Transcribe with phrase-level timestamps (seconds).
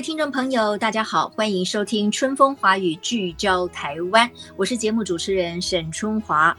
[0.00, 4.28] 听众朋友，大家好，欢迎收听《春风华语》，聚焦台湾。
[4.56, 6.56] 我是节目主持人沈春华。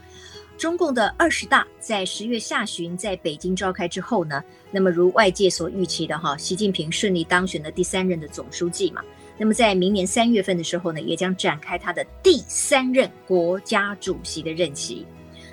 [0.56, 9.02] 中共的二十大在十月下旬在北京召开之后呢，那么如外界所预期的哈，习近平顺利当选了第三任的总书记嘛。
[9.36, 15.04] 那么在明年三月份的时候呢，也将展开他的第三任国家主席的任期。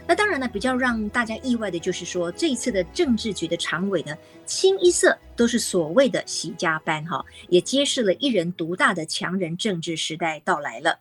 [0.09, 10.99] 那当然呢，比较让大家意外的就是说，这一次的政治局的常委呢，清一色都是所谓的习家班哈，也揭示了一人独大的强人政治时代到来了。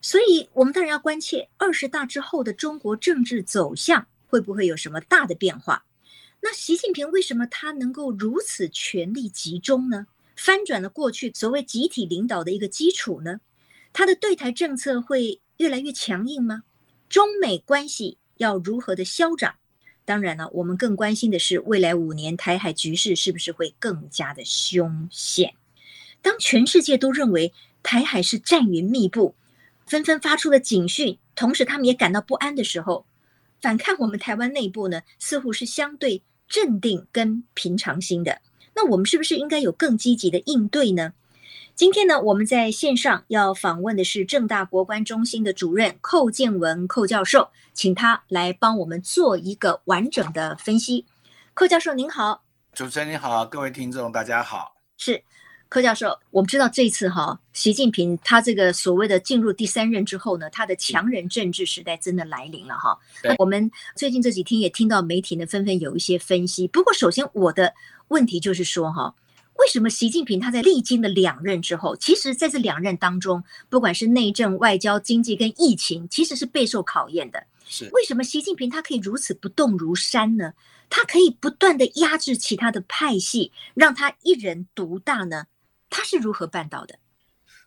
[0.00, 5.84] 所以，我们当然要关切二十大之后的中国政治走向会不会有什么大的变化。
[6.40, 10.08] 那习近平为什么他能够如此权力集中呢？
[10.34, 13.40] 翻转了过去所谓集体领导的一个基础呢？
[13.92, 16.64] 他的对台政策会越来越强硬吗？
[17.08, 19.54] 中美关系要如何的消长？
[20.04, 25.54] 当然了，我们更关心的是未来五年台海局势是不是会更加的凶险？
[26.20, 29.34] 当全世界都认为台海是战云密布，
[29.86, 33.06] 纷纷发出了警讯，同时他们也感到不安的时候，
[33.60, 38.40] 反看我们台湾内部呢，似乎是相对镇定跟平常心的。
[38.74, 41.14] 那我们是不是应该有更积极的应对呢？
[41.76, 51.04] 今天呢，我们在线上要访问的是正大国关中心的主任寇建文寇教授，请他来帮我们做一个完整的分析。
[51.52, 54.76] 寇教授您好，主持人您好，各位听众大家好。
[54.98, 55.20] 是
[55.68, 62.96] 寇教授，我们知道这次哈，习近平他这个所谓的进入第三任之后呢，他的强人政治时代真的来临了哈。
[63.36, 67.74] 我们最近这几天也听到媒体呢纷纷有一些分析，不过首先我的。
[68.08, 69.12] 问题就是说，哈，
[69.56, 77.46] 为什么习近平他在历经了两任之后，其实在这两任当中，不管是内政、外交、经济跟疫情，其实是备受考验的。
[77.66, 80.52] 是为什么习近平他可以如此不动如山呢？
[80.90, 85.46] 他可以不断的压制其他的派系，让他一人独大呢？
[85.88, 86.98] 他是如何办到的？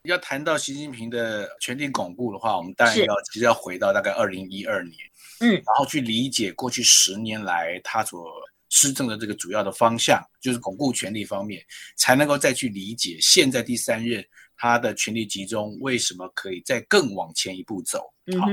[0.03, 4.95] 要谈到习近平的权力巩固的话，我们当然要其实要回到大概二零一二年，
[5.39, 8.29] 嗯，然后去理解过去十年来他所。
[8.69, 11.63] 施政的这个主要的方向就是巩固权力方面，
[11.95, 14.23] 才能够再去理解现在第三任
[14.55, 17.99] 他的权力集中为什么可以再更往前一步走。
[18.39, 18.47] 好，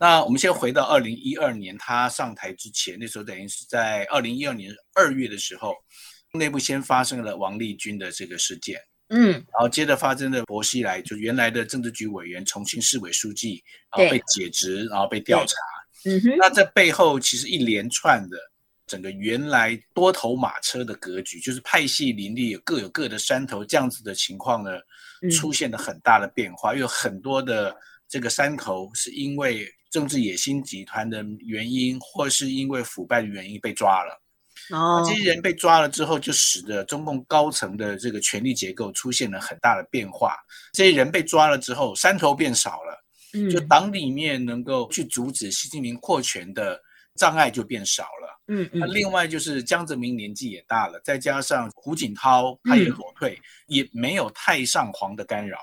[0.00, 5.74] 那我们先回到二零一二年他上台之前，那时候等于是在二零一二年二月的时候，
[6.32, 13.62] 内部先发生了王立军的这个事件，嗯，然后接着发生了薄熙来，就原来的政治局委员、重庆市委书记，
[13.94, 15.56] 然后被解职，然后被调查，
[16.06, 18.38] 嗯哼，那这背后其实一连串的。
[18.88, 24.70] 整个原来多头马车的格局，就是派系林立，有各有各的山头，这样子的情况呢，
[25.30, 26.74] 出现了很大的变化。
[26.74, 27.76] 有很多的
[28.08, 34.20] 这个山头是因为政治野心集团的原因，或是因为腐败的原因被抓了。
[34.70, 40.36] 哦，这些人被抓了之后，就使得中共高层的这个权力结构出现了很大的变化。
[40.72, 46.78] 这些人被抓了之后，山头变少了，就党里面能够去阻止习近平扩权的
[47.18, 48.40] 障碍就变少了。
[48.50, 55.58] 嗯，那另外就是江泽民年纪也大了，再加上胡锦涛他也裸退，也没有太上皇的干扰。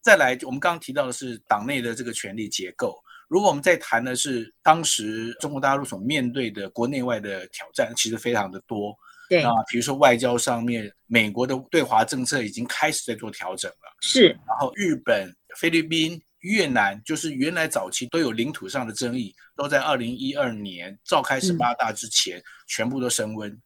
[0.00, 2.98] 再来，我们刚刚提到的是党内的这个权力结构。
[3.28, 8.96] 如果我们在谈的是当时中国大陆所面对的国内外的挑战，其实非常的多。
[9.28, 13.96] 对啊，比如说外交上面，美国的对华政策已经开始在做调整了。
[14.00, 16.20] 是，然后日本、菲律宾。
[16.40, 23.56] 越南就是原来早期都有领土上的争议，都在二零一二年召开十八大之前全部都升温，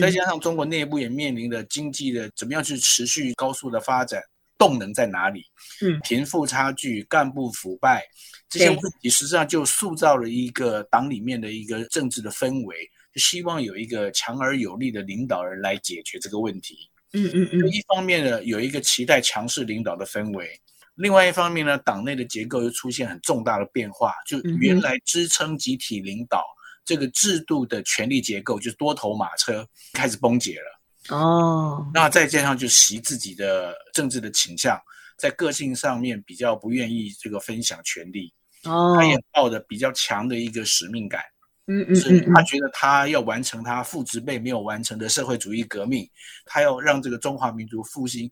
[0.00, 4.22] 再加上中国内部也面临着经济的怎么样去持续高速的发展，
[4.58, 5.42] 动能在哪里？
[5.80, 8.04] 嗯，贫富差距、干部腐败
[8.48, 12.76] 这些问题，实际上就塑造了一个党里面的一个政治的氛围，
[13.14, 16.90] 就希望有一个强而有力的领导人来解决这个问题。
[17.14, 20.60] 嗯嗯嗯，一方面呢，有一个期待强势领导的氛围。
[20.98, 26.44] 另外一方面呢，党内的结构又出现很重大的变化，就原来支撑集体领导
[26.84, 31.16] 这个制度的权力结构，就是多头马车开始崩解了。
[31.16, 34.76] 哦，那再加上就习自己的政治的倾向，
[35.16, 38.34] 在个性上面比较不愿意这个分享权力，
[38.64, 41.22] 哦，他也抱着比较强的一个使命感，
[41.68, 46.10] 嗯嗯，是他觉得他要完成他父执辈没有完成的社会主义革命，
[46.44, 48.28] 他要让这个中华民族复兴。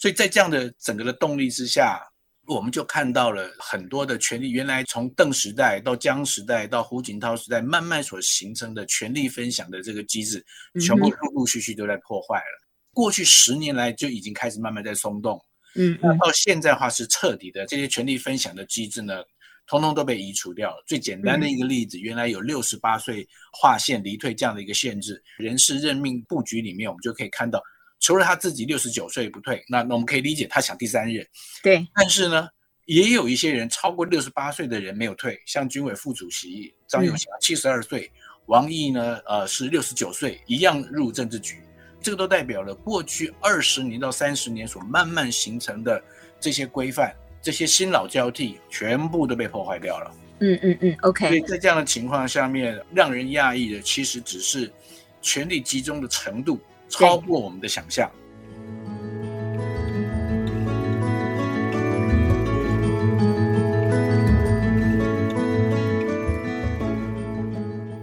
[0.00, 2.00] 所以在这样的整个的动力之下，
[2.46, 10.42] 我们就看到了很多的权力，原来从邓时代到江时代到胡锦涛时代慢慢所形成的权力分享的这个机制，
[10.80, 12.66] 全部陆陆续续都在破坏了。
[12.94, 15.38] 过去十年来就已经开始慢慢在松动。
[15.76, 19.22] 嗯，那到现在的话是彻底的，这些权力分享的机制呢，
[19.66, 20.82] 通通都被移除掉了。
[20.86, 27.62] 最简单的一个例子，原来有六十八岁划线离退这样的一个限制，人事任命布局里面，我们就可以看到，
[28.00, 31.24] 除了他自己六十九岁不退，那那我们可以理解他想第三任。
[31.62, 32.48] 对，但是呢，
[32.86, 38.10] 也有一些人超过六十八岁的人没有退，像军委副主席张永祥七十二岁，
[38.46, 41.60] 王毅呢，呃是六十九岁，一样入政治局。
[42.02, 46.02] 这个都代表了过去二十年到三十年所慢慢形成的
[46.40, 50.10] 这些规范，这些新老交替全部都被破坏掉了。
[50.40, 51.28] 嗯嗯嗯，OK。
[51.28, 54.72] 所以在这样的情况下面，让人讶异的其实只是
[55.20, 56.58] 权力集中的程度
[56.90, 58.10] 超过我们的想象。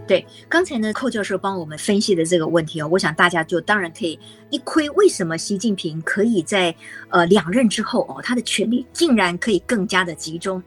[0.06, 4.18] 对，刚才呢，寇教授帮我们分析的这个问题哦，我想大家就当然可以
[4.48, 6.74] 一窥为什么习近平可以在
[7.10, 10.62] 呃两任之后哦，他的权力竟然可以更加的集中。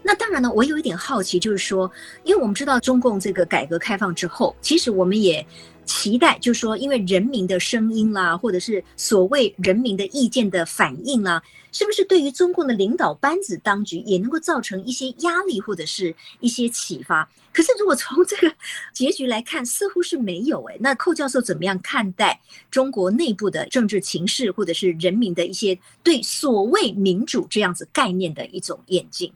[0.00, 1.90] 那当然呢，我有一点好奇，就是说，
[2.22, 5.44] 因为我们知道中共这个改革开放之后，其实我们也
[5.84, 11.42] 期待，就是说，因为人民的声音啦，或者是所谓人民的意见的反应啦。
[11.72, 17.28] 是不是对于中共的领导班子当局也能够造成一些压力或者是一些启发？
[17.52, 18.54] 可是如果从这个
[18.92, 20.76] 结局来看，似乎是没有诶。
[20.78, 22.40] 那寇教授怎么样看待
[22.70, 29.32] 中国内部的政治情势，或者是人民的一些对所谓民主这样子概念的一种演进？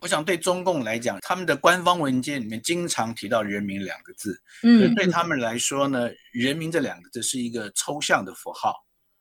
[0.00, 8.74] 我想对中共来讲，他们的官方文件里面经常提到“人民”两个字，嗯，对他们来说呢，“人民”这两个字是一个抽象的符号。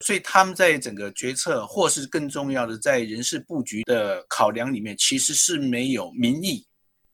[0.06, 6.66] 所以他们在整个决策，或是更重要的，在人事布局的考量里面，其实是没有民意。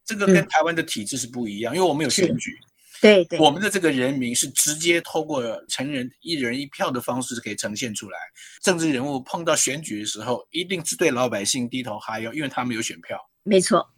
[0.06, 2.56] 这个跟台湾的体制是不一样，因为我们有选举。
[3.02, 8.18] 对对，我们的这个人民是直接透过成人一人一票的方式可以呈现出来。
[8.62, 13.20] 政治人物碰到选举的时候，一定是对老百姓低头哈腰，因为他们有选票。
[13.46, 13.90] 没错，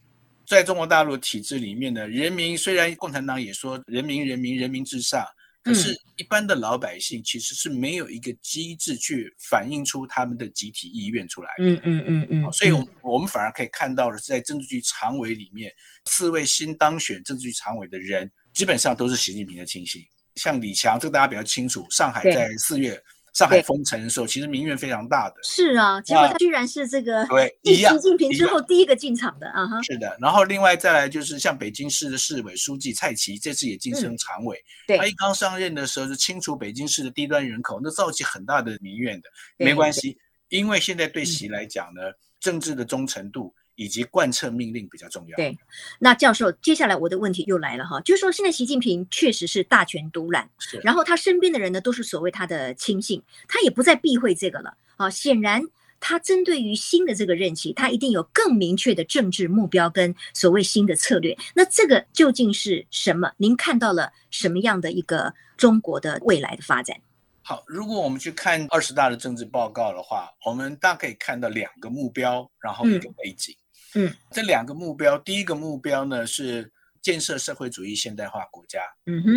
[0.46, 5.26] 在中国大陆体制里面呢，人民虽然共产党也说人民人民人民至上。
[5.64, 11.50] 可是，一般的老百姓其实是没有一个机制去反映出他们的集体意愿出来。
[11.60, 12.52] 嗯嗯嗯嗯。
[12.54, 15.70] 所以，我我们反而可以看到的是，在政治局常委里面，
[16.06, 20.02] 四位新当选政治局常委的人，基本上都是习近平的亲信。
[20.36, 21.86] 像李强，这个大家比较清楚。
[21.90, 22.98] 上海在四月。
[23.38, 25.36] 上海封城的时候，其实民怨非常大的。
[25.44, 29.80] 是啊，结果他居然是这个对， 习近平之后第一个进场的啊哈。
[29.84, 34.60] 是的，然后另外再来就是像北京市的市委书记蔡奇，这次也晋升常委。
[34.88, 39.30] 对，他一刚上任的时候是清除北京市的低端人口，那造起很大的民怨的。
[39.58, 40.18] 没关系，
[40.50, 42.02] 因为现在对习来讲呢，
[42.40, 43.54] 政治的忠诚度。
[43.78, 45.38] 以及贯彻命令比较重要。
[45.38, 45.58] 对，
[46.00, 55.10] 那教授，接下来我的问题又来了哈，就是说现在习近平确实是大权独揽，是，然后他身边的人呢都是所谓他的亲信，他也不再避讳这个了啊。
[55.10, 55.62] 显然，
[56.00, 61.38] 他针对于新的这个任期，他一定有更明确的政治目标跟所谓新的策略。
[61.54, 63.32] 那这个究竟是什么？
[63.38, 66.98] 您看到了什么样的一个中国的未来的发展？
[67.44, 73.56] 好，如果我们去看二十大的政治报告的话，我们大概可以看到两个目标，然后一个背景。
[73.56, 78.82] 嗯嗯，这两个目标，第一个目标呢是建设社会主义现代化国家。
[79.06, 79.30] 嗯哼。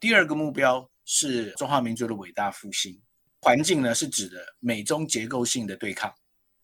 [0.00, 3.00] 第二个目标是中华民族的伟大复兴。
[3.40, 6.12] 环境呢是指的美中结构性的对抗。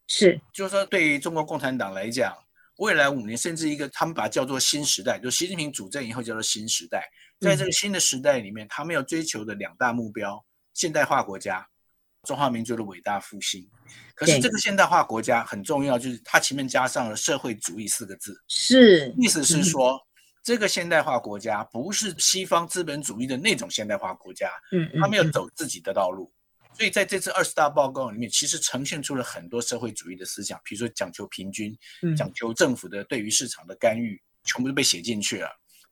[0.06, 2.37] 是，就是说对于中国共产党来讲，
[2.76, 7.08] 未来五年甚至一个他们把它叫做新时代，就习近平主政以后叫做新时代。
[7.40, 11.68] 在这个新的时代里面，他们要追求的两大目标：现代化国家。
[12.25, 13.66] 中华民族的伟大复兴，
[14.14, 19.14] 可是这个现代化国家很重要，就是它前面加上了社会主义四个字，是。
[19.16, 19.98] 意思是说，
[20.42, 26.30] 这个现代化国家不是西方资本主义的那种现代化国家，嗯，他们要走自己的道路，
[26.75, 31.76] 所以在这次二十大报告里面，其实呈现出了很多社会主义的思想，比如说讲求平均，
[32.16, 35.48] 讲求政府的对于市场的干预，全部都被写进去了。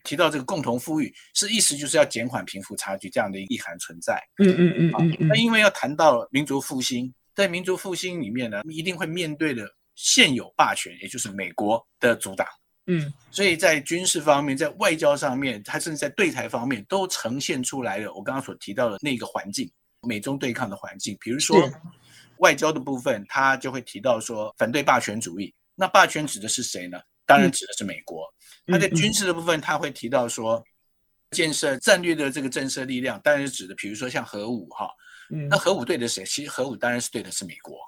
[0.07, 4.15] 提到这个共同富裕，是意思就是要减缓贫富差距这样的一个意涵存在。
[4.39, 5.29] 嗯嗯嗯嗯。
[5.29, 12.47] 那因为要谈到民族复兴，在民族复兴里面呢，一定会面对的现有霸权，也就是美国的阻挡。
[12.87, 19.69] 嗯，所以在军事方面，在外交上面，它甚至在对台方面，都呈现出来了我刚刚所提到的那个环境，
[20.03, 21.17] 美中对抗的环境。
[21.21, 21.69] 比如说
[22.39, 25.53] 外交的部分，他就会提到说反对霸权主义。
[25.75, 27.01] 那霸权指的是谁呢？
[27.27, 28.25] 当然指的是美国。
[28.67, 30.65] 他在军事的部分，他会提到说，
[31.31, 34.89] 建设战略的这个震慑力量，当然是指的，比如说像核武哈。
[35.29, 36.25] 嗯那核武对的谁？
[36.25, 37.79] 其实核武当然是对的是美国。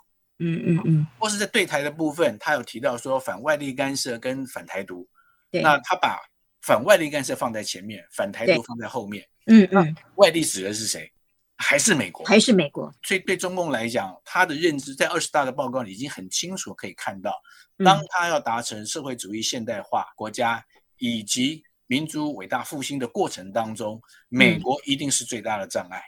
[0.40, 1.06] 嗯嗯嗯。
[1.20, 5.08] 或是在对台的部分，他有提到说反外力干涉跟反台独。
[5.50, 5.62] 对。
[5.62, 6.18] 那他把
[6.62, 9.24] 反外力干涉放在前面，反台独放在后面。
[9.46, 9.96] 嗯嗯。
[10.16, 11.08] 外力指的是谁？
[11.60, 12.24] 还是美国？
[12.26, 12.92] 还是美国？
[13.02, 17.32] 所以对中共来讲，他的认知在二十大的报告里已经很清楚可以看到，
[17.84, 20.64] 当他要达成社会主义现代化国家
[20.98, 26.02] 以及民族伟大复兴的过程当中，美国一定是最大的障碍。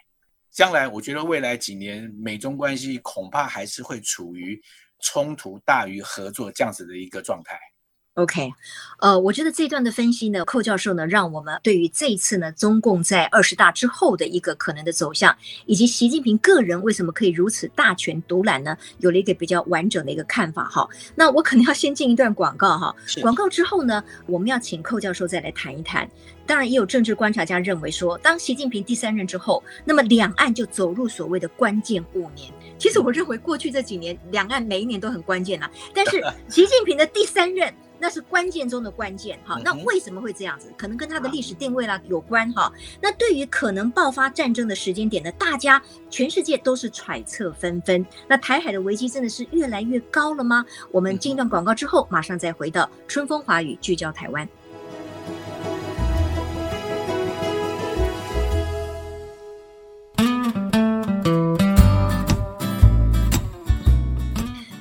[0.51, 4.61] 将来，我觉得未来几年美中关系恐怕还是会处于
[5.01, 7.59] 冲突大于合作这样子的一个状态。
[8.21, 8.53] OK，
[8.99, 15.35] 呃，我觉得这段的分析呢，寇教授呢，让我们对于这一次呢，中共在二十大之后的一个可能的走向，
[15.65, 20.87] 以及习近平个人为什么可以如此大权独揽呢，有了一个比较完整的一个看法哈。
[21.15, 26.07] 那我可能要先进一段广告哈，广告之后呢，我们要请寇教授再来谈一谈。
[26.47, 32.53] 当然，也有政治观察家认为说，当习近平第三任之后，那么两岸就走入所谓的关键五年。
[32.77, 37.73] 其实我认为过去这几年，两岸每一年都很关键啊，但是 习近平的第三任。
[38.01, 40.73] 那是关键中的关键哈，那为什么会这样子？
[40.77, 42.73] 可能跟它的历史定位啦有关哈。
[43.01, 48.05] 那对于可能爆发战争的时间点呢，大家全世界都是揣测纷纷。
[48.27, 50.65] 那台海的危机真的是越来越高了吗？
[50.91, 54.49] 我们进一段广告之后，马上再回到春风华语聚焦台湾。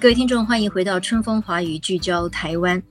[0.01, 2.81] 各位听众，欢迎回到春风华语聚焦台湾。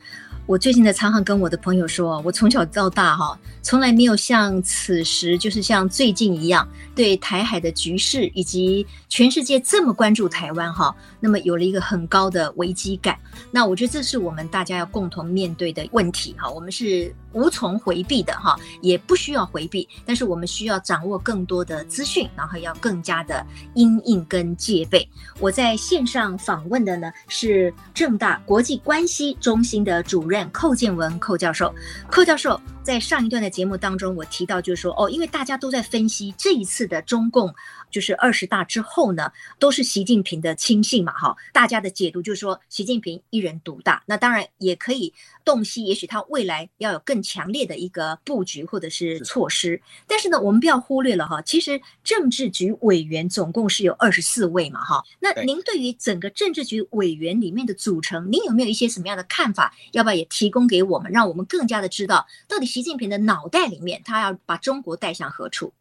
[0.44, 13.18] 我最近在常常跟我的朋友说，我从小到大哈，从来没有像此时，就是像最近一样，对台海的局势以及全世界这么关注台湾哈，那么有了一个很高的危机感。
[13.50, 17.14] 那我觉得这是我们大家要共同面对的问题哈，我们是。
[17.32, 23.44] 无从回避的哈，也不需要回避，但是我们需要掌握更多的资讯，然后要更加的
[23.74, 25.08] 因应跟戒备。
[25.38, 31.74] 我在线上访问的呢是正大国际关系中心的主任寇建文寇教授。
[32.10, 37.54] 寇教授在上一段的节目当中，我提到就是说哦，因为大家都在分析这一次的中共。
[37.90, 44.02] 就是二十大之后呢，都是习近平的亲信嘛，哈，大家的解读就是说习近平一人独大。
[44.06, 45.12] 那当然也可以
[45.44, 49.80] 洞悉，也许他未来要有更强烈的一个布局或者是措施。
[50.06, 55.02] 但是呢，我们不要忽略了哈，其实政治局委员总共是有二十四位嘛，哈。
[55.20, 59.74] 那您对于整个政治局委员里面的组成，您有没有一些什么样的看法？
[59.92, 65.72] 要不要也提供给我们，让我们更加的知道到底习近平的脑袋里面他要把中国带向何处？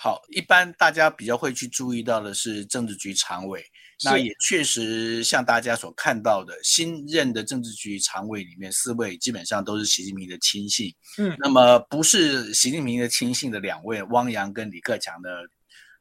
[0.00, 3.64] 好，一般大家比较会去注意到的是政治局常委，
[4.04, 10.94] 那也确实像大家所看到的，新任的政治局常委里面四位基本上都是习近平的亲信。
[11.18, 15.28] 嗯，那么不是习近平的亲信的两位，汪洋跟李克强的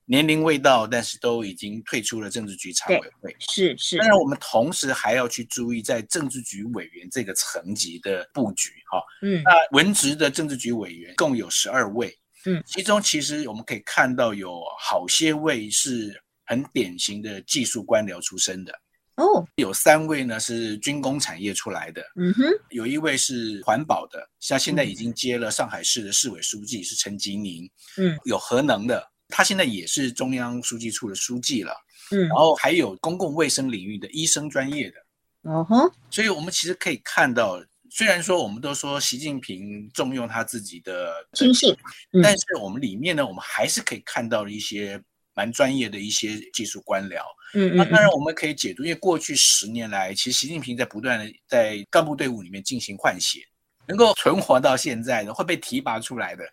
[0.06, 3.36] 年龄未到，但是都已经退出了政治局常委会。
[3.40, 3.98] 是是。
[3.98, 8.70] 当然，我们同时还要去注意在政治局委员这个层级的布局。
[8.92, 12.16] 哈，嗯，那文职的政治局委员共有十二位。
[12.48, 18.72] 嗯，其中其实我们可以看到有好些位是很典型的技术官僚出身的
[19.16, 31.74] 哦，有三位呢是军工产业出来的，嗯哼，有一位是环保的，像现在已经接了上海市的市委书记是陈吉宁，嗯，有核能的，他现在也是中央书记处的书记了，
[32.12, 37.62] 嗯，然后还有公共卫生领域的医生专业的，哦哼，所以我们其实可以看到。
[37.90, 41.76] 虽然说我们都说习近平重用他自己的亲信，
[42.12, 45.02] 嗯，但是我们里面呢，我们还是可以看到一些
[45.34, 47.22] 蛮专业的一些技术官僚。
[47.54, 53.40] 嗯，那当然我们可以解读，因为过去十年来，其实习近平在不断的在干部队伍里面进行换血，
[53.88, 56.44] 能够存活到现在的，会被提拔出来的，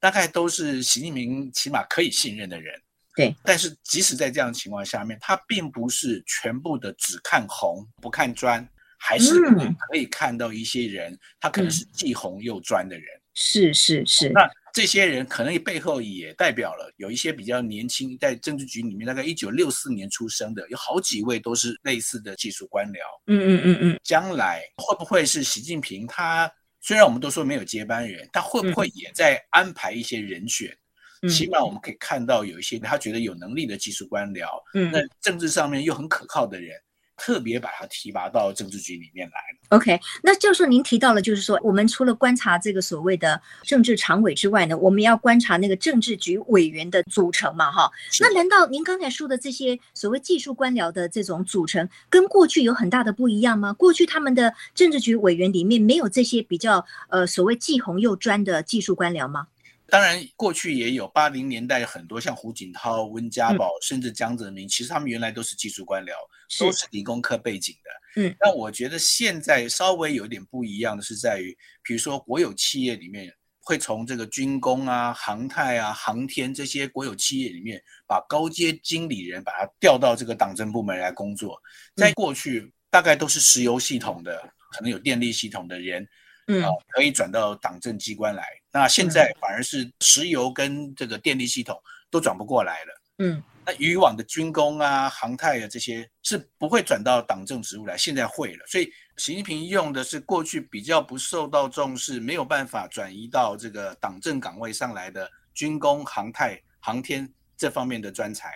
[0.00, 2.74] 大概都是习近平起码可以信任的人。
[3.14, 8.66] 对，但是即使在这样的情况下面，他并不是全部的只看红不看专。
[8.98, 9.40] 还是
[9.88, 14.28] 可以看到一些人，嗯、他可能是既红又专的人，是是是。
[14.30, 22.98] 那这些人可能背后也代表了有一些比较年轻，在政治局里面，大概一九六四年出生的，有好几位都是类似的技术官僚。
[23.26, 24.00] 嗯嗯嗯嗯。
[24.04, 26.06] 将来会不会是习近平？
[26.06, 26.50] 他
[26.80, 30.76] 虽然我们都说没有接班人，他会不会也在安排一些人选？
[31.22, 36.80] 嗯、起码我们可以看到有一些他觉得有能力的技术官僚，嗯，那政治上面又很可靠的人。
[37.18, 39.76] 特别把他提拔到政治局里面来。
[39.76, 47.90] OK，那教授您提到了，就是说我们除了观察这个所谓的政治常委之外呢，我们要观察那个政治局委员的组成嘛，哈。
[48.20, 53.74] 那难道您刚才说的这些所谓技术官僚的这种组成，跟过去有很大的不一样吗？
[53.74, 59.48] 过去他们的政治局委员里面没有这些比较呃所谓既红又专的技术官僚吗？
[59.90, 66.12] 当然，过去也有八零年代很多像胡锦涛、温家宝，嗯、甚至江泽民，其实他们原来都是技术官僚，
[66.50, 68.22] 是都是理工科背景的。
[68.22, 81.58] 嗯，但我觉得现在稍微有点不一样的是在于，比如说国有企业里面会从这个军工啊、航太啊、航天这些国有企业里面，把高阶经理人把他调到这个党政部门来工作。
[81.96, 84.38] 在过去，大概都是石油系统的，
[84.72, 86.06] 可能有电力系统的人。
[86.48, 88.44] 嗯，可以转到党政机关来。
[88.72, 93.02] 那现在反而是石油跟这个电力系统都转不过来了。
[93.18, 98.64] 嗯，那以往的军工啊、航太啊这些是不会转到党政职务来，现在会了。
[98.66, 108.54] 所以习近平用的是过去比较不受到重视、没有办法转移到这个党政岗位上来的军工、航太、航天这方面的专才。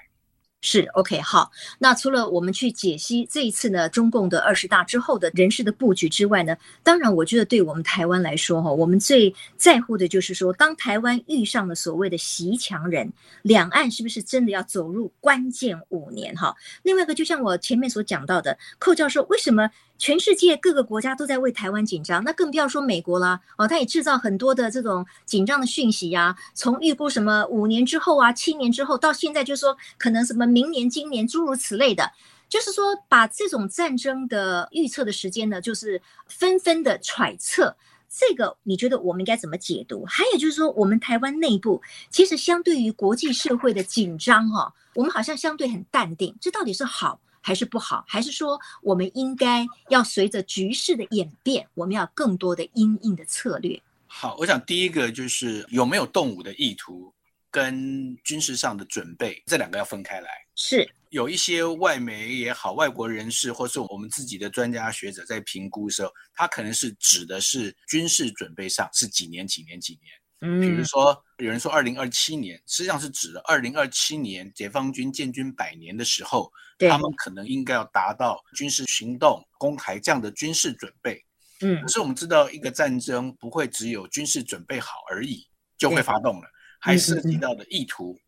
[0.63, 16.55] 是 OK 好，那除了我们去解析这一次呢，中共的二十大之后的人事的布局之外呢，当然我觉得对我们台湾来说哈，我们最在乎的就是说，当台湾遇上了所谓的袭强人，两岸是不是真的要走入关键五年哈？
[16.85, 19.69] 另外一个，就像我前面所讲到的，寇教授为什么？
[19.99, 23.39] 全世界各个国家都在为台湾紧张，那更不要说美国啦。
[23.57, 32.13] 哦，他也制造很多的这种紧张的讯息呀、从预估什么五年之后啊、七年之后，到现在就说可能什么明年、今年诸如此类的，
[32.49, 37.77] 就是说把这种战争的预测的时间呢，就是纷纷的揣测。
[38.15, 40.05] 这个你觉得我们应该怎么解读？
[40.05, 41.81] 还有就是说，我们台湾内部
[42.11, 47.19] 其实相对于国际社会的紧张哈、哦，我们好像相对很淡定，这到底是好？
[47.45, 53.83] 还是不好，还是说我们应该要随着局势的演变，我们要更多的因应的策略？
[54.07, 57.13] 好，我想第一个就是有没有动武的意图，
[57.53, 60.29] 跟军事上的准备，这两个要分开来。
[60.57, 70.13] 是有一些外媒也好，外国人士或是我们自己的专家学者在评估的时候，他可能是指的是军事准备上是几年、几年、几年。
[70.41, 76.51] 嗯，比如说有人说二零二七年，实际上是指的二零二七年解放军建军百年的时候。
[76.91, 81.25] 他们可能应该要达到军事行动攻台这样的军事准备，
[81.61, 85.47] 嗯，可是我们知道一个战争不会只有军事准备好而已
[85.79, 86.51] 就会发动了，
[86.83, 88.19] 还涉及到的意图，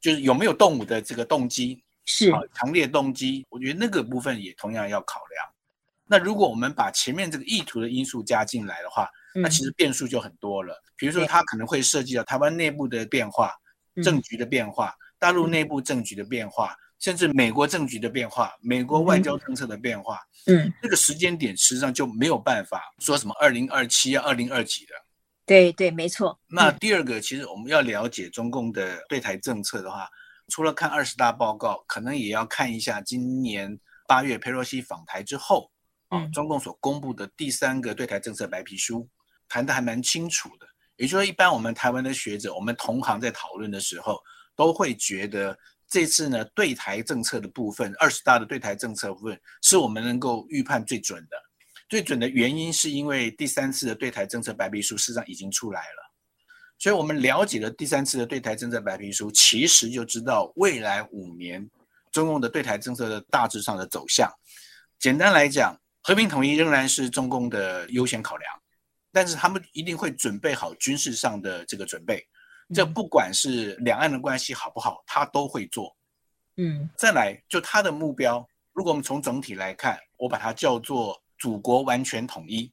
[0.00, 5.48] 就是有没有动武的这个动机，是强烈动机，我觉得那个部分也同样要考量。
[6.06, 10.82] 那如果我们把前面这个意图的因素加进来的话，那其实变数就很多了。
[10.96, 13.54] 比如说，它可能会涉及到台湾内部的变化、
[14.02, 16.76] 政局的变化、大陆内部政局的变化。
[16.98, 24.92] 甚至美国政局的变化，美国外交政策的变化，嗯，这个时间点实际上就没有办法说什么二零二七啊、二零二几的。
[25.50, 26.38] 对对，没错。
[26.46, 30.08] 那第二个，其实我们要了解中共的对台政策的话，
[30.46, 35.68] 除了看二十大报告，可能也要看一下今年八月佩洛西访台之后，
[36.06, 39.08] 啊，中共所公布的第三个对台政策白皮书，
[39.48, 40.66] 谈的还蛮清楚的。
[40.94, 44.20] 也就是说，一般我们台湾的学者，我们同行在讨论的时候，
[44.54, 45.58] 都会觉得。
[45.88, 51.36] 这次呢，对台政策的部分，二十大的对台政策部分，是我们能够预判最准的。
[51.90, 56.12] 最准的原因是因为第三次的对台政策白皮书实际上已经出来了，
[56.78, 61.68] 所以我们了解了第三次的对台政策白皮书，其实就知道未来五年
[62.12, 64.32] 中共的对台政策的大致上的走向。
[65.00, 68.62] 简单来讲，和平统一仍然是中共的优先考量，
[69.10, 72.24] 但是他们一定会准备好军事上的这个准备。
[72.72, 75.96] 这不管是两岸的关系好不好，他都会做。
[76.56, 82.72] 嗯，再来就他的目标，如果我们从总体来看，我把它叫做祖国完全统一，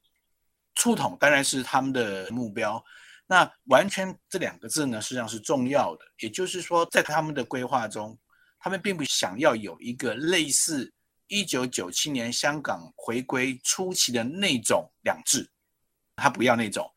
[0.76, 2.80] 促统当然是他们的目标。
[3.26, 6.04] 那完全这两个字呢，实际上是重要的。
[6.20, 8.16] 也就是说，在他们的规划中，
[8.60, 10.92] 他们并不想要有一个类似
[11.26, 15.50] 一九九七年香港回归初期的那种两制，
[16.14, 16.88] 他不要那种。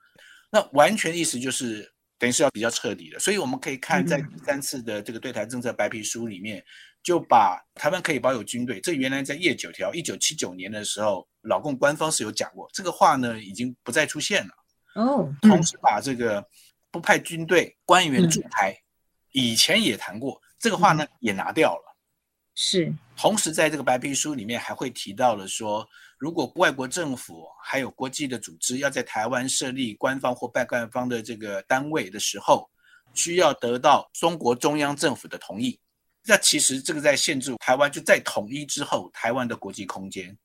[0.51, 1.91] 那完全意思就是。
[2.21, 6.63] 等于是要比较彻底的，所以我们可以看在第三次的这个对台政策白皮书里面，
[7.03, 14.53] 就把台湾可以保有军队，这原来在叶九条一九七九年的时候，老共官方是有讲过，这个话呢已经不再出现了。
[14.95, 16.45] 哦，同时把这个
[16.91, 18.77] 不派军队官员驻台，
[19.31, 21.97] 以前也谈过，这个话呢也拿掉了。
[22.53, 25.87] 是，同时在这个白皮书里面还会提到了说，
[26.17, 32.69] 如果外国政府还有国际的组织要在台湾设立官方或半官方的这个单位的时候，
[33.13, 35.79] 需要得到中国中央政府的同意。
[36.25, 40.37] 那其实这个在限制台湾就在统一之后台湾的国际空间。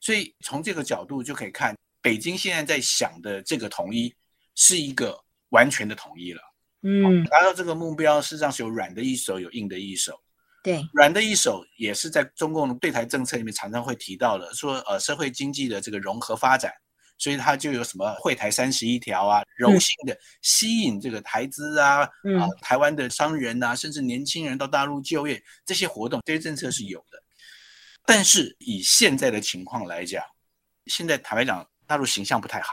[0.00, 4.14] 所以从这个角度就可以看，北京现在在想的这个统一
[4.54, 6.40] 是一个完全的统一了。
[6.82, 10.20] 嗯，达到这个目标，事实上是有软的一手，有硬的一手。
[10.62, 16.72] 对，软的一手也是在中共对台政策里面常常会提到的，说呃社会经济的这个融合发展，
[17.18, 27.22] 所以它就有什么惠台三十一条啊，柔性的吸引这个台资啊，嗯、啊台湾的商人啊，甚至年轻人到大陆就业这些活动，这些政策是有的。
[28.04, 30.22] 但是以现在的情况来讲，
[30.86, 32.72] 现在坦白讲，大陆形象不太好。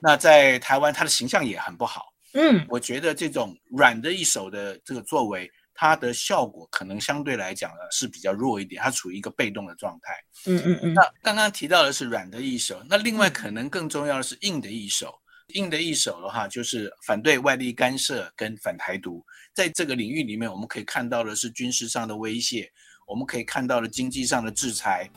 [0.00, 2.12] 那在台湾，他的形象也很不好。
[2.32, 10.14] 嗯，我觉得这种软的一手的这个作为，它的效果可能相对来讲呢是比较弱一点，它处于一个被动的状态。
[10.46, 10.94] 嗯嗯嗯。
[10.94, 15.14] 那刚刚提到的是软的一手，那另外可能更重要的是硬的一手。
[15.50, 19.24] 硬的一手的话，就是反对外力干涉跟反台独。
[19.54, 22.68] 在这个领域里面，我们可以看到的是军事上的威胁。
[23.06, 25.08] 我们可以看到的经济上的制裁、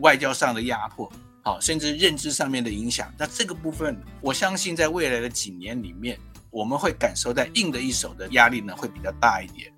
[0.00, 1.08] 外交上的压迫，
[1.44, 3.14] 好，甚至认知上面的影响。
[3.16, 6.18] 那这个部分，我相信在未来的几年里面，
[6.50, 9.72] 我们会感受到硬的一手的压力呢，会比较大一点。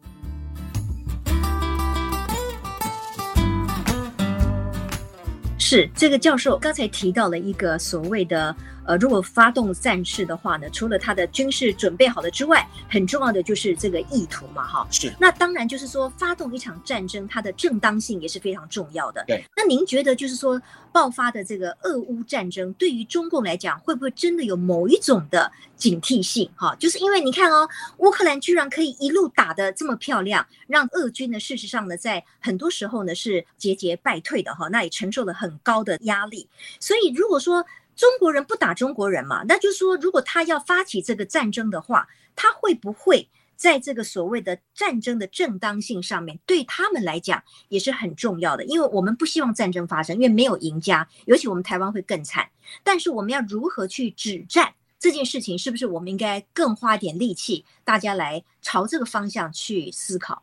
[5.71, 8.57] 是这个教授刚才提到了一个所谓的。
[8.89, 14.89] 呃，如果发动战事的话呢，除了他的军事准备好了之外，很重要的就是这个意图嘛，哈。
[14.91, 15.13] 是。
[15.21, 19.23] 那当然就是说，发动一场战争，它的正当性也是非常重要的。
[19.27, 19.45] 对。
[19.55, 20.59] 那您觉得，就是说，
[20.91, 26.51] 爆发的这个俄乌战争，对于中共来讲，会不会真的有某一种的警惕性？
[26.57, 36.49] 哈，就是因为你看哦，乌克兰居然可以一路打得这么漂亮，让俄军呢，事实上呢，在很多时候呢是节节败退的哈，那也承受了很高的压力。
[36.81, 37.63] 所以如果说，
[37.99, 39.43] 中国人不打中国人嘛？
[39.49, 42.07] 那就是说，如果他要发起这个战争的话，
[42.37, 48.65] 他会不会在这个所谓的战争的正当性上面，对他们来讲也是很重要的？
[48.67, 52.49] 因为我们不希望战争发生，因为没有赢家，尤其我们台湾会更惨。
[52.85, 60.41] 但是我们要如何去止战这件事情，是不是我们应该更花点力气，大家来朝这个方向去思考？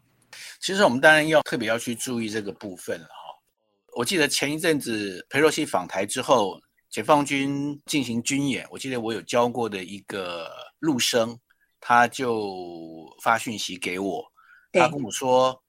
[0.59, 3.39] 其实我们当然要特别要去注意这个部分了哈。
[3.95, 6.59] 我记得前一阵子裴洛西访台之后。
[6.95, 11.37] 解放军进行军演，我记得我有教过的一个陆生，
[11.81, 14.23] 他就发讯息给我，
[14.71, 15.61] 他跟我说：“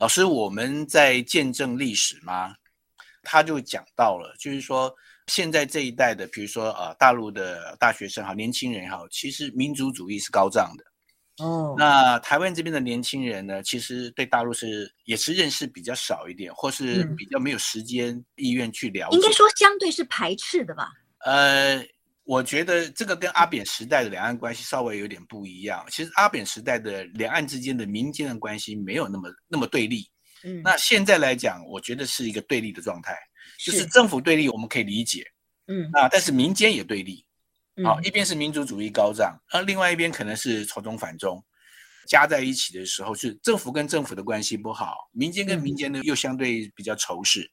[0.00, 2.56] 老师，我们在见证历史吗？”
[3.22, 4.92] 他就讲到了，就是说
[5.28, 10.84] 现在这一代的，比如说呃大陆的大学生哈，年轻人也好，其实民族主义是高涨的。
[11.38, 19.16] 哦，那台湾这边的年轻人呢，其实对大陆是也是认识比较少一点，或是比较没有时间意愿去了解。
[19.16, 20.88] 应该说相对是排斥的吧？
[21.24, 21.84] 呃，
[22.22, 25.84] 我觉得这个跟阿扁时代的两岸关系稍微有点不一样。
[25.90, 30.08] 其实阿扁时代的两岸之间的民间的关系没有那么那么对立。
[30.44, 33.16] 嗯，那现在来讲，我觉得是一个对立的状态，
[33.58, 35.26] 就是政府对立我们可以理解。
[35.66, 37.24] 嗯，啊，但是民间也对立。
[37.82, 41.42] 好，一边是民族主义高涨，而另外一边可能是仇中反中，
[42.06, 47.50] 加在一起的时候，是政府跟政府的关系不好，民间跟民间呢又相对比较仇视。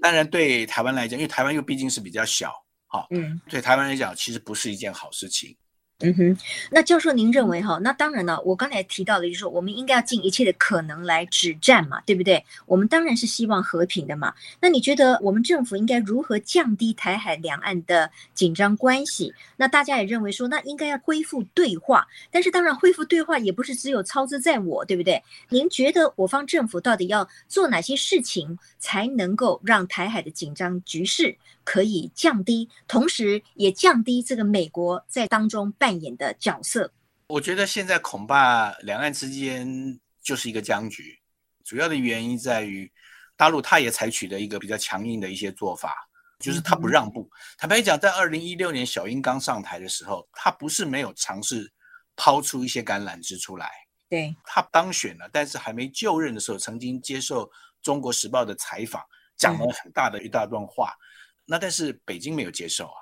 [0.00, 2.52] 当然，对台湾来讲，因为台湾又毕竟是比较小，
[2.88, 5.56] 好，嗯，对台湾来讲，其实不是一件好事情。
[6.00, 6.36] 嗯哼，
[6.72, 7.78] 那教授您认为哈？
[7.80, 12.44] 那当然了，我刚才提到的就是说，我们应该要尽一切的可能来止战嘛，对不对？
[12.66, 14.34] 我们当然是希望和平的嘛。
[14.60, 19.32] 那你觉得我们政府应该如何降低台海两岸的紧张关系？
[19.56, 22.06] 那大家也认为说，那应该要恢复对话。
[22.30, 25.22] 但是当然，恢复对话也不是只有操之在我，对不对？
[25.48, 36.92] 您觉得我方政府到底要做哪些事情，才能够让台海的紧张局势可以降低，同时也降低这个美国在当中扮演的角色。
[37.26, 41.18] 我觉得现在恐怕两岸之间就是一个僵局，
[41.64, 42.90] 主要的原因在于
[43.36, 45.92] 大陆他也采取了一个比较强硬的一些做法，
[46.38, 47.22] 就是他不让步。
[47.22, 51.72] 嗯、坦白讲，在二零一六年小英刚上台的时候，他不是没有尝试
[52.14, 53.70] 抛出一些橄榄枝出来。
[54.08, 57.46] 对，他当选了，但是还没就任的时候，曾经接受
[57.82, 59.02] 《中国时报》的采访，
[59.34, 60.92] 讲了很大的一大段话。
[60.92, 61.00] 嗯、
[61.46, 62.98] 那但是北京没有接受啊。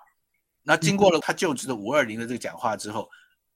[0.63, 3.09] 那经过了他就职的五二零的这个讲话之后，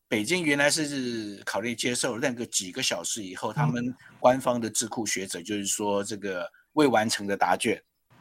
[0.08, 7.80] 北京原来是考虑接受，但个几个小时以后，他们官方的智库学者就是说这个未完成的答卷。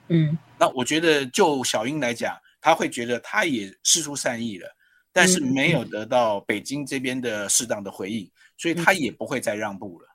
[0.09, 4.67] 嗯，那我觉得就小英来讲，他会觉得他也释出善意了，
[5.11, 10.07] 但是没有得到北京这边的适当的回应，所以他也不会再让步了。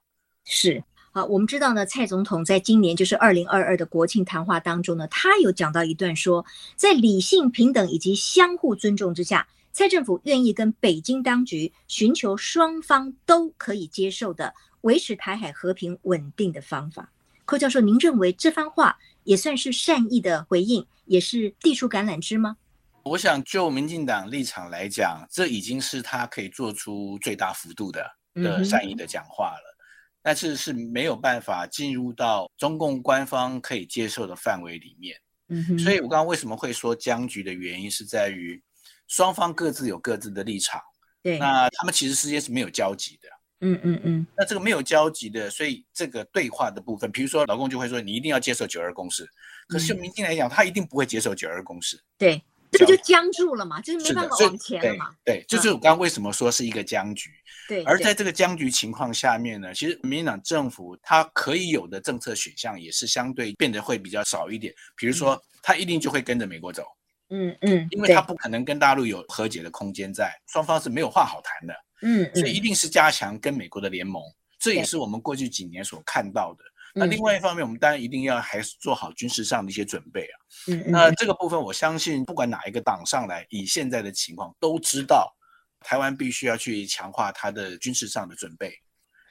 [0.45, 0.83] 是。
[1.13, 6.47] 好，我们知道呢，蔡总统在今年就是二零二二的国庆谈话当中呢，他有讲到一段说，
[6.77, 17.11] 在理性、平等以及相互尊重之下，蔡政府愿意跟北京当局寻求双方都可以接受的维持台海和平稳定的方法。
[17.45, 22.57] 寇教授，您认为这番话也算是善意的回应，也是递出橄榄枝吗？
[23.03, 29.70] 我想，就民进党立场来讲，这已经是他可以做出最大幅度的的善意的讲话了，嗯、
[30.23, 35.17] 但是是没有办法进入到中共官方可以接受的范围里面。
[35.49, 38.63] 嗯哼，所以我刚刚为什么会说僵局的原因，是在于
[39.09, 40.81] 双方各自有各自的立场。
[41.23, 43.29] 对，那他们其实之间是没有交集的。
[43.63, 44.27] 嗯嗯嗯。
[44.37, 49.29] 那这个没有交集的，所以这个对话的部分，比如说老公就会说你一定要接受九二共识，
[49.69, 52.01] 可是就民进来讲，他一定不会接受九二共识。
[52.17, 52.43] 对。
[52.71, 55.11] 这个就僵住了嘛，就是没办法往前了嘛。
[55.25, 57.31] 对，这就是我刚刚为什么说是一个僵局。
[57.69, 57.83] 对。
[57.85, 64.73] 而在这个僵局情况下面呢，其实民进党政府它可以有的政策选项也是相对变得会比较少一点。
[64.97, 66.85] 比如说，他一定就会跟着美国走。
[67.31, 67.87] 嗯嗯。
[67.91, 71.75] 因为他不可能跟大陆有和解的空间在，双方是没有话好谈的。
[72.03, 72.31] 嗯。
[72.35, 74.23] 所以一定是加强跟美国的联盟，
[74.59, 76.65] 这也是我们过去几年所看到的。
[76.95, 80.35] 那另外一方面，我们当然一定要还是做好军事上的一些准备啊。
[80.69, 85.35] 嗯，那这个部分，我相信不管哪一个党上来，以现在的情况都知道，
[85.81, 88.73] 台湾必须要去强化它的军事上的准备。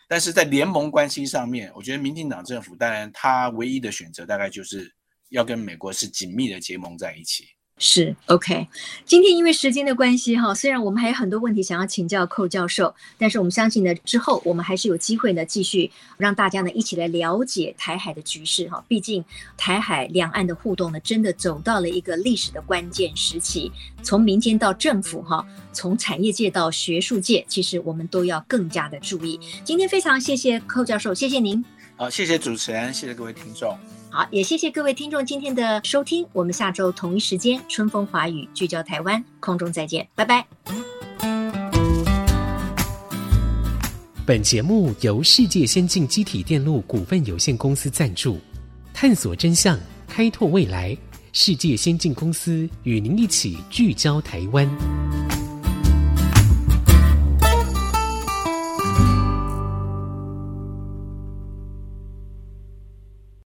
[0.08, 4.91] 但是在联盟关系上面，我觉得民进党政府当然他唯一的选择，大概就是
[5.30, 7.45] 要跟美国是紧密的结盟在一起。
[7.82, 8.68] 是 OK，
[9.06, 18.84] 今天因为时间的关系哈，虽然我们还有很多问题想要请教寇教授，但是我们相信呢，之后我们还是有机会呢，继续让大家呢一起来了解台海的局势哈。
[18.89, 19.24] 毕竟
[19.56, 23.72] 台海两岸的互动呢，真的走到了一个历史的关键时期，
[24.04, 29.39] 从民间到政府哈，从产业界到学术界，其实我们都要更加的注意。
[29.63, 31.63] 今天非常谢谢寇教授，谢谢您。
[32.00, 33.78] 好，谢谢主持人，谢谢各位听众。
[34.10, 36.26] 好，也谢谢各位听众今天的收听。
[36.32, 40.48] 我们下周同一时间，春风华语聚焦台湾，空中再见，拜拜。
[44.26, 48.40] 本节目由世界先进机体电路股份有限公司赞助，
[48.94, 50.96] 探索真相，开拓未来。
[51.34, 54.66] 世界先进公司与您一起聚焦台湾。